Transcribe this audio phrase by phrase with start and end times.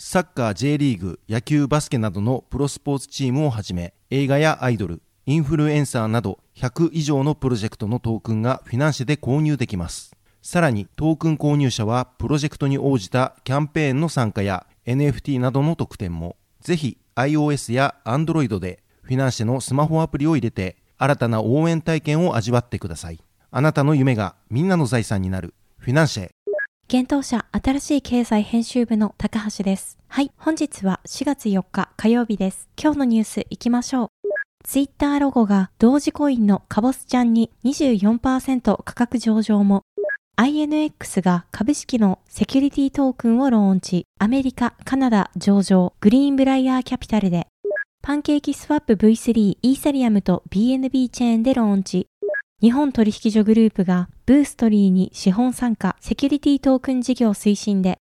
[0.00, 10.14] サッカー J リーグ野球バスケなどのプロスポーツチームをはじめ映画やアイドルインフルエンサーなど100以上のプロジェクトのトークンがフィナンシェで購入できます。
[10.40, 23.18] さらにトークン購入者はプロジェクトに応じたキャンペーンの参加や NFT などの特典もぜひ iOS や Android でフィナンシェのスマホアプリを入れて新たな応援体験を味わってください。
[23.50, 25.54] あなたの夢がみんなの財産になる。
[25.76, 26.30] フィナンシェ。
[26.90, 29.98] 現当社新しい経済編集部の高橋です。
[30.08, 32.66] はい、本日は4月4日火曜日です。
[32.82, 34.08] 今日のニュース行きましょう。
[34.64, 39.82] ツイッターロゴが同時コインのカボスちゃんに24%価格上場も
[40.38, 47.48] INX が株式のセキュリティトークンをローンチ、アメリカ、カナダ上場、グリーンブライヤーキャピタルで、
[48.00, 52.06] パンケーキスワップ V3 イーサリアムと BNB チェーンでローンチ、
[52.60, 57.98] 日本取引所グループがブーストリーに資本参加セキュリティトークン事業推進で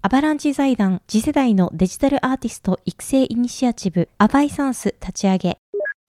[0.00, 5.58] アバランチ財団次世代のデジタルアーティスト育成イニシアチブアバイサンス立ち上げ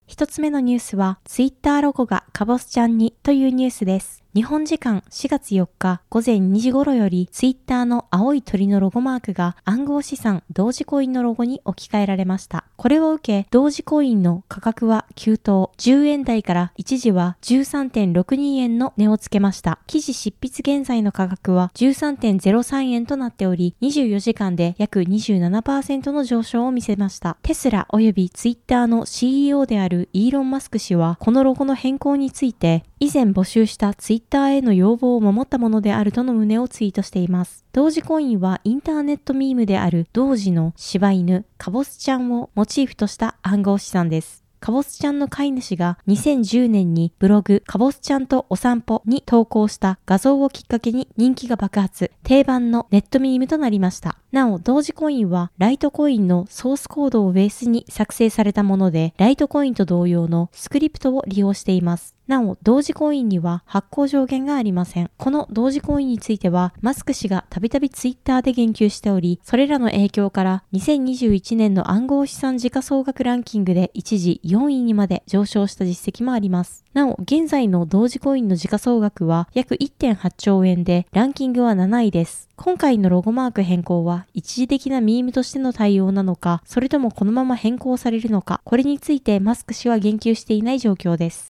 [0.06, 4.19] 一つ目のニュースはツイッターロゴがカボスちゃんにというニュースです。
[4.32, 12.64] 日本時間4月4日午前2時頃よりツイッターの青い鳥のロゴマークが暗号資産同時コインのロゴに置き換えられました。
[12.76, 19.80] これを受け同時コインの価格は急騰10円台から一時は13.62円の値をつけました。
[19.88, 27.36] 記事執筆現在の価格は13.03円となっており24時間で約27%の上昇を見せました。
[27.42, 37.64] テスラ及びツイッターの CEO であるイーロン・マスク氏はこのロゴの変更について以前募集したツイッターへの要望を守ったものであるとの旨をツイートしています。
[37.72, 44.40] 同時コインはインターネットミームである同時の柴犬、カボスちゃんをモチーフとした暗号資産です。
[44.60, 54.18] カボスちゃんの飼い主が2010年にブログカボスちゃんとお散歩に投稿した画像をきっかけに人気が爆発、定番のネットミームとなりました。
[54.32, 62.14] なお、同時コインはライトコインのソースコードをベースに作成されたもので、ライトコインと同様のスクリプトを利用しています。
[62.30, 65.10] なお、同時コインには発行上限がありません。
[65.16, 76.84] この同時コインについては、マスク氏がたびたびツイッターで言及しており、それらの影響から2021年の暗号資産時価総額ランキングで一時4位にまで上昇した実績もあります。
[76.94, 82.48] なお、現在の同時コインの時価総額は約1.8兆円で、ランキングは7位です。
[82.54, 91.49] 今回のロゴマーク変更は一時的なミームとしての対応なのか、それともこのまま変更されるのか、これについてマスク氏は言及していない状況です。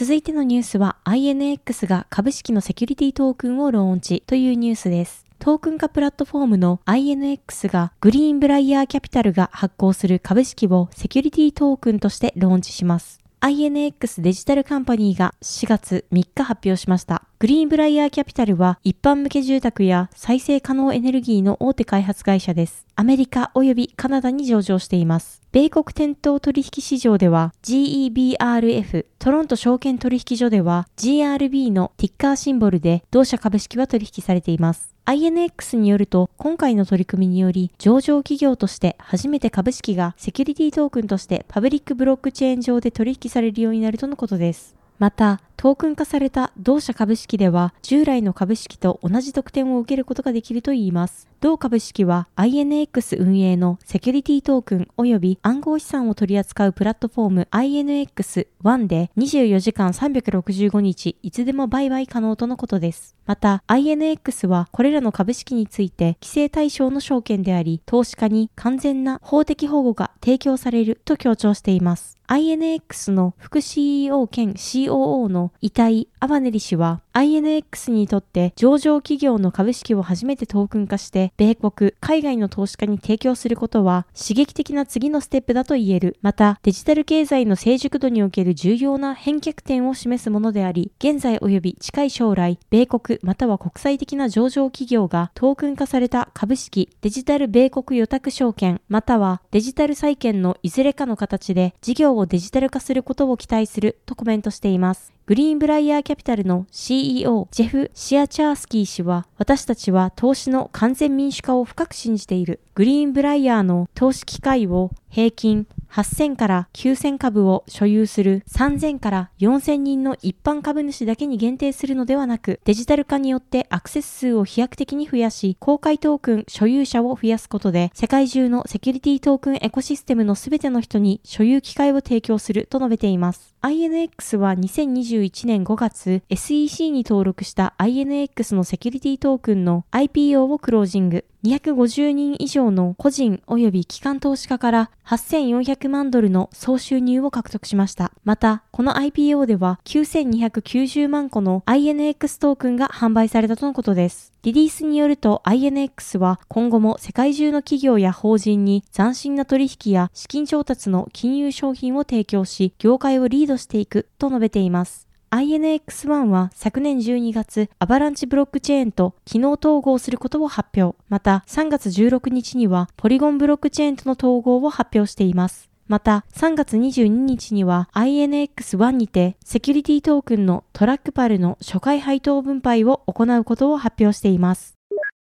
[0.00, 5.26] 続いてのニュースは INX が株式のセキュリティトークンをローンチというニュースです。
[5.40, 13.18] トークン化プラットフォームの INX がグリーンブライヤーキャピタルが発行する株式をセキュリティトークンとしてローンチします。
[13.40, 17.22] INX デジタルカンパニーが4月3日発表しました。
[17.38, 22.84] グリーンブライヤーキャピタルは一般向け住宅や再生可能エネルギーの大手開発会社です。
[22.96, 25.40] アメリカ及びカナダに上場しています。
[25.52, 34.97] 米国店頭取引市場では GEBRF トロント証券取引所では GRB のティッカーシンボルで同社株式は取引されています。
[35.08, 44.76] INX によると、今回の取り組みにより、上場企業として初めて株式がセキュリティトークンとしてパブリックブロックチェーン上で取引されるようになるとのことです。
[44.98, 51.28] また、トークン化された同社株式では、従来の株式と同じ特典を受けることができるといいます。
[51.40, 63.14] 同株式は INX 運営のセキュリティトークン及び暗号資産を取り扱うプラットフォーム INX1 で24時間365日いつでも売買可能とのことです。
[63.24, 72.16] また INX はこれらの株式について規制対象の証券であり、投資家に完全な法的保護が提供されると強調しています。
[72.26, 86.16] INX の副 CEO 兼 COO の遺体・アバネリ氏は INX にとって上場企業の株式を初めてトークン化して、米国、海外の投資家に提供することは刺激的な次のステップだと言える。
[86.22, 105.12] また、デジタル経済の成熟度における重要な返却点を示すものであり、現在及び近い将来、米国または国際的な上場企業がトークン化された株式、デジタル米国予託証券、またはデジタル債券のいずれかの形で事業をデジタル化することを期待するとコメントしています。
[105.28, 112.60] グリーンブライヤーキャピタルの CE CEO ジェフ・シアチャースキー氏は、私たちは投資の完全民主化を深く信じている。
[112.74, 133.54] グリーンブライヤーの投資機会を平均8000から9000株を所有する3000から4000人の一般株主だけに限定するのではなく、デジタル化によってアクセス数を飛躍的に増やし、公開トークン所有者を増やすことで、世界中のセキュリティトークンエコシステムのすべての人に所有機会を提供すると述べています。
[133.62, 141.24] INX は2021年5月 SEC に登録した INX のセキュリティトークンの IPO をクロージング。
[141.44, 148.12] 250人以上の個人及び機関投資家から8400万ドルの総収入を獲得しました。
[148.24, 154.32] また、この IPO では9290万個の INX トークンが販売されたとのことです。
[154.42, 165.07] リリースによると INX は今後も世界中の企業や法人に斬新な取引や資金調達の金融商品を提供し、業界をリードしていくと述べています。
[165.30, 170.96] INX1 は昨年12月、アバランチブロックチェーンと機能統合することを発表。
[171.08, 175.68] また、3月16日には、ポリゴンブロックチェーンとの統合を発表しています。
[175.86, 184.77] また、3月22日には INX1 にてセキュリティトークンのトラックパルの初回配当分配を行うことを発表しています。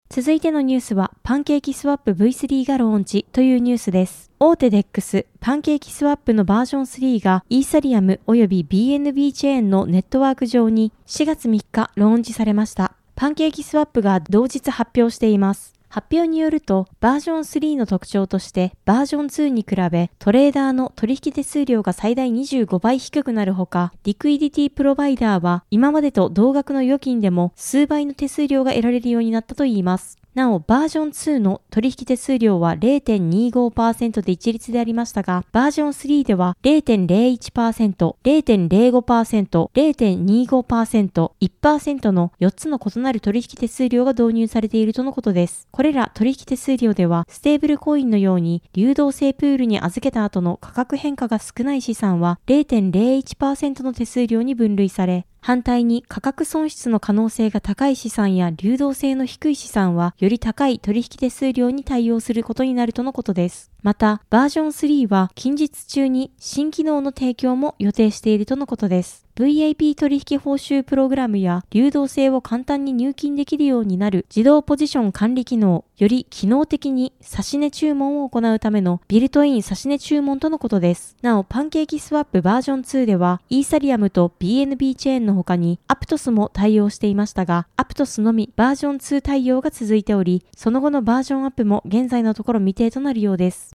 [0.09, 4.31] 続いてのニュースは、パンケーキスワップ V3 がローンチというニュースです。
[4.39, 12.93] 大手 DEX、パンケーキスワップのバージョン3がイーサリアム及び BNB チェーンのネットワーク上に4月3日ローンチされました。
[13.17, 15.76] パンケーキスワップが同日発表しています。
[15.97, 30.19] 発表によると、バージョン3の特徴として、バージョン2に比べ、トレーダーの取引手数料が最大25倍低くなるほか、リクイディティプロバイダーは、今までと同額の預金でも数倍の手数料が得られるようになったといいます。
[30.37, 45.69] なお、バージョン2の取引手数料は0.25%で一律でありましたが、バージョン3では0.01%、0.05%、0.25%、1%の4つの異なる取引手数料が導入されているとのことです。
[45.71, 63.71] これら取引手数料では、ステーブルコインのように流動性プールに預けた後の価格変化が少ない資産は0.01%の手数料に分類され、反対に価格損失の可能性が高い資産や流動性の低い資産はより高い取引手数料に対応することになるとのことです。
[63.83, 69.27] また、バージョン3は近日中に新機能の提供も予定しているとのことです。
[69.37, 81.17] VIP 取引報酬プログラムや流動性を簡単に入金できるようになる自動ポジション管理機能、より機能的に指値注文を行うためのビルトイン指値注文とのことです。
[81.21, 93.76] なお、パンケーキスワップバージョン2では、イーサリアムと BNB チェーンの他にアプトスも対応していましたが、アプトスのみバージョン2対応が続いており、その後のバージョンアップも現在のところ未定となるようです。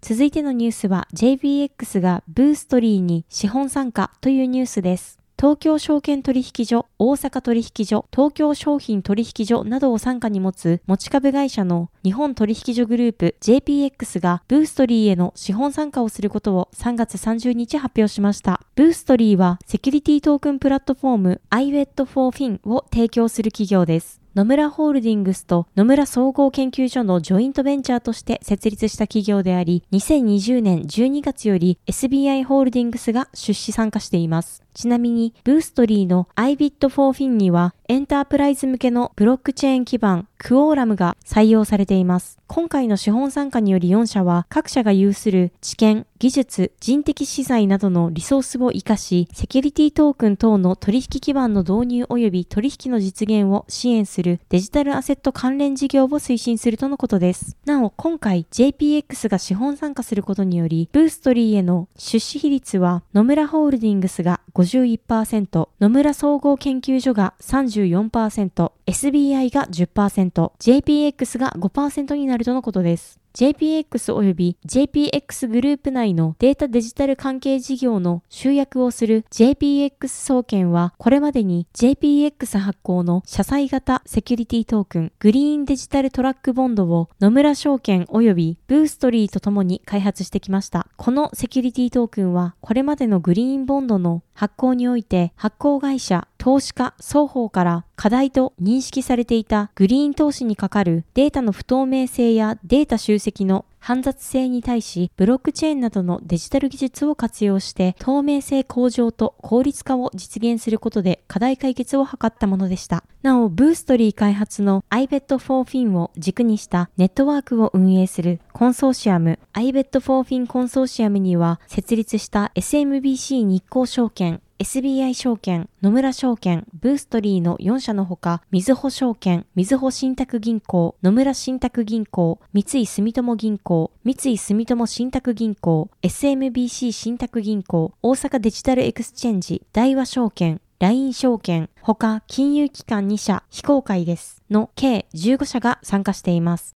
[0.00, 5.18] 続いてのニュースは JBX がブーストリーに資本参加というニュースです。
[5.38, 18.62] 東京証券取引所、大阪取引所、東京商品取引所などを傘下に持つ持ち株会社の日本取引所グループ JPX がブーストリーへの資本参加をすることを3月30日発表しました。
[18.76, 24.22] ブーストリーはセキュリティトークンプラットフォーム iWet4Fin を提供する企業です。
[24.36, 34.62] 野村ホールディングスと野村総合研究所のジョイントベンチャーとして設立した企業であり、2020年12月より SBI ホールディングスが出資参加しています。
[34.74, 42.38] ちなみに、ブーストリーの iBit4Fin には、エンタープライズ向けのブロックチェーン基盤、クオーラムが採用されています。
[42.48, 57.56] 今回の資本参加により4社は、各社が有する知見、技術、人的資材などのリソースを活かし、セキュリティトークン等の取引基盤の導入及び取引の実現を支援するデジタルアセット関連事業を推進するとのことです。
[57.66, 73.20] なお、今回 JPX が資本参加することにより、ブーストリーへの出資比率は野村ホールディングスが51%、野村総合研究所が35% 34%、SBI が10%、JPX が5%になるとのことです。
[73.36, 90.88] JPX 及び JPX グループ内のデータデジタル関係事業の集約をする JPX 総研はこれまでに JPX 発行の社債型セキュリティトークングリーンデジタルトラックボンドを野村証券及びブーストリーとともに開発してきました。
[90.96, 113.04] このセキュリティトークンはこれまでのグリーンボンドの発行において発行会社、投資家双方から課題と認識されていたグリーン投資にかかるデータの不透明性やデータ集積の煩雑性に対し、ブロックチェーンなどのデジタル技術を活用して、透明性向上と効率化を実現することで課題解決を図ったものでした。
[113.22, 144.42] なお、ブーストリー開発の iBet for Fin を軸にしたネットワークを運営するコンソーシアム iBet for Fin コンソーシアムには設立した SMBC 日興証券 SBI 証券、野村証券、ブーストリーの4社のほか、みずほ証券、みずほ信託銀行、野村信託銀行、三井住友銀行、三井住友信託銀行、SMBC 信託銀行、大阪デジタルエクスチェンジ、大和証券、LINE 証券、他金融機関2社、非公開です。
[144.50, 146.76] の計15社が参加しています。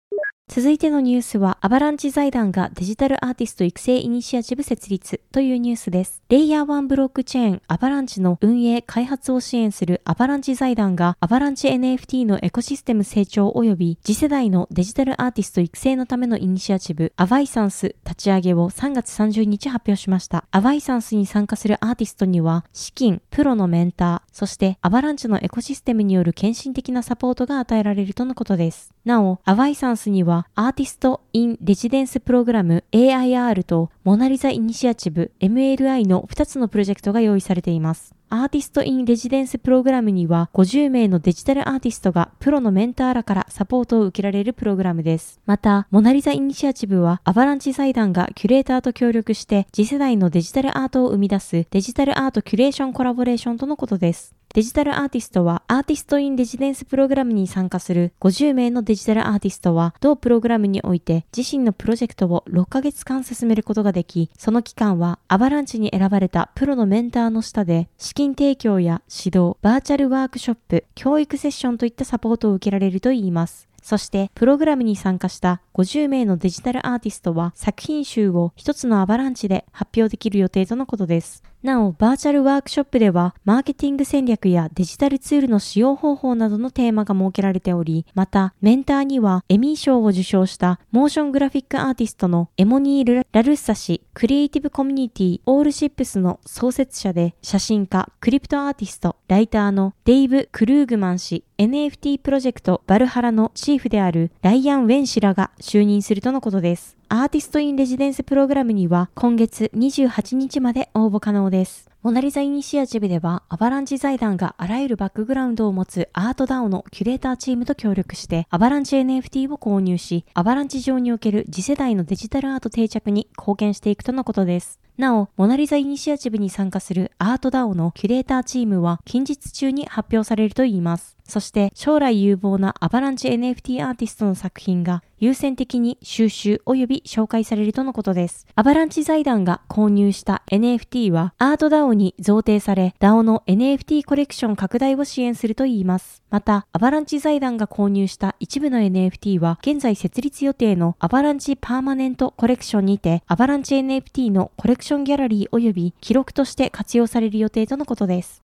[0.51, 6.23] 続いてのニュースは、アバランチ財団がデジタルアーティスト育成イニシアチブ設立というニュースです。
[6.27, 20.45] レイヤー1ブロックチェーンアバランチの運営開発を支援するアバランチ財団がアバランチ NFT のエコシステム成長及び次世代のデジタルアーティスト育成のためのイニシアチブアバイサンス立ち上げを3月30日発表しました。
[20.49, 28.95] アバイサンスに参加するアーティストには資金、プロのメンター、そしてアバランチのエコシステムによる献身的なサポートが与えられるとのことです。
[29.05, 38.13] なお、アバイサンスにはアーティスト・イン・レジデンス・プログラム AIR とモナリザ・イニシアチブ MLI の2つのプロジェクトが用意されています。
[38.31, 45.39] アーティスト・イン・レジデンス・プログラムには50名のデジタルアーティストがプロのメンターらからサポートを受けられるプログラムです。
[45.47, 54.35] また、モナリザ・イニシアチブはアバランチ財団がキュレーターと協力して次世代のデジタルアートを生み出すデジタルアートキュレーションコラボレーションとのことです。
[54.55, 73.69] デジタルアーティストはアーティストインレジデンスプログラムに参加する50名のデジタルアーティストは同プログラムにおいて自身のプロジェクトを6ヶ月間進めることができ、その期間はアバランチに選ばれたプロのメンターの下で資金提供や指導、バーチャルワークショップ、教育セッションといったサポートを受けられるといいます。
[73.83, 81.43] そして、プログラムに参加した50名のデジタルアーティストは作品集を一つのアバランチで発表できる予定とのことです。
[81.61, 106.98] なお、バーチャルワークショップでは、マーケティング戦略やデジタルツールの使用方法などのテーマが設けられており、また、メンターにはエミー賞を受賞したモーショングラフィックアーティストのエモニール・ラルッサ氏、クリエイティブコミュニティオールシップスの創設者で、写真家、クリプトアーティスト、ライターのデイブ・クルーグマン氏、NFT プロジェクトバルハラのチーフであるライアン・ウェン氏らが就任するとのことです。
[107.11, 111.89] アーティストインレジデンスプログラムには今月28日まで応募可能です。
[112.03, 124.79] モナリザイニシアチブでは、アバランチ財団があらゆるバックグラウンドを持つアートダオのキュレーターチームと協力して、アバランチ NFT を購入し、アバランチ上における次世代のデジタルアート定着に貢献していくとのことです。
[124.95, 131.17] なお、モナリザイニシアチブに参加するアートダオのキュレーターチームは近日中に発表されるといいます。
[131.29, 138.47] そして将来有望なアバランチ NFT アーティストの作品が優先的に収集及び紹介されるとのことです。
[138.55, 146.23] アバランチ財団が購入した NFT はアート DAO に贈呈され DAO の NFT コレクション拡大を支援するといいます。
[146.29, 158.41] また、アバランチ財団が購入した一部の NFT は現在設立予定のアバランチパーマネントコレクションにてアバランチ NFT のコレクションギャラリー及び記録として活用される予定とのことです。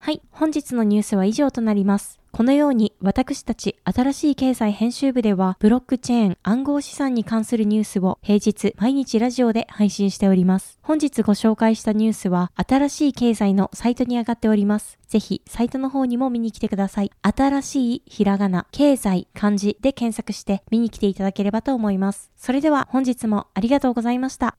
[0.00, 2.20] はい、本日のニュースは以上となります。
[2.36, 10.78] このように私たち新しい経済編集部ではブロックチェーン暗号資産に関するニュースを平日毎日ラジオで配信しております。
[10.82, 14.98] 本日ご紹介したニュースは新しい経済のサイトに上がっております。
[15.08, 17.10] ぜひサイトの方にも見に来てください。
[17.22, 22.30] 新しいひらがな、経済、漢字で検索して見に来ていただければと思います。
[22.36, 24.58] それでは本日もありがとうございました。